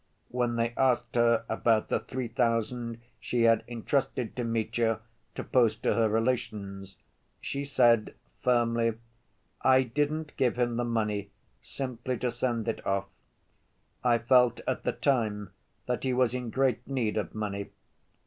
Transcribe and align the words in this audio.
When 0.29 0.55
they 0.55 0.73
asked 0.77 1.13
her 1.13 1.45
about 1.47 1.89
the 1.89 1.99
three 1.99 2.27
thousand 2.27 2.99
she 3.19 3.43
had 3.43 3.63
entrusted 3.67 4.35
to 4.35 4.43
Mitya 4.43 4.99
to 5.35 5.43
post 5.43 5.83
to 5.83 5.93
her 5.93 6.09
relations, 6.09 6.95
she 7.39 7.63
said 7.63 8.15
firmly, 8.41 8.95
"I 9.61 9.83
didn't 9.83 10.35
give 10.37 10.57
him 10.57 10.77
the 10.77 10.83
money 10.85 11.29
simply 11.61 12.17
to 12.17 12.31
send 12.31 12.67
it 12.67 12.83
off. 12.83 13.09
I 14.03 14.17
felt 14.17 14.59
at 14.67 14.81
the 14.81 14.91
time 14.93 15.51
that 15.85 16.03
he 16.03 16.13
was 16.13 16.33
in 16.33 16.49
great 16.49 16.87
need 16.87 17.15
of 17.15 17.35
money.... 17.35 17.69